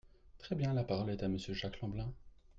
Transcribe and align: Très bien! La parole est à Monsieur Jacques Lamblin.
Très 0.39 0.55
bien! 0.55 0.73
La 0.73 0.83
parole 0.83 1.11
est 1.11 1.21
à 1.21 1.27
Monsieur 1.27 1.53
Jacques 1.53 1.79
Lamblin. 1.81 2.11